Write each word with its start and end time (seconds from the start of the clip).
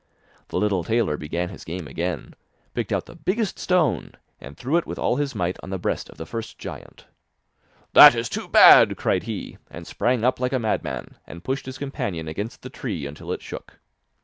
The 0.47 0.57
little 0.57 0.83
tailor 0.83 1.15
began 1.15 1.49
his 1.49 1.63
game 1.63 1.87
again, 1.87 2.33
picked 2.73 2.91
out 2.91 3.05
the 3.05 3.13
biggest 3.15 3.59
stone, 3.59 4.13
and 4.39 4.57
threw 4.57 4.75
it 4.77 4.87
with 4.87 4.97
all 4.97 5.17
his 5.17 5.35
might 5.35 5.59
on 5.61 5.69
the 5.69 5.77
breast 5.77 6.09
of 6.09 6.17
the 6.17 6.25
first 6.25 6.57
giant. 6.57 7.05
'That 7.93 8.15
is 8.15 8.27
too 8.27 8.47
bad!' 8.47 8.97
cried 8.97 9.21
he, 9.25 9.59
and 9.69 9.85
sprang 9.85 10.23
up 10.23 10.39
like 10.39 10.53
a 10.53 10.57
madman, 10.57 11.17
and 11.27 11.43
pushed 11.43 11.67
his 11.67 11.77
companion 11.77 12.27
against 12.27 12.63
the 12.63 12.69
tree 12.71 13.05
until 13.05 13.31
it 13.31 13.43
shook. 13.43 13.77